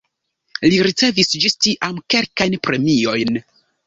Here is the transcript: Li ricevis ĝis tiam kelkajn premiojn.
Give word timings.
Li 0.69 0.77
ricevis 0.87 1.29
ĝis 1.43 1.55
tiam 1.65 1.99
kelkajn 2.13 2.57
premiojn. 2.69 3.39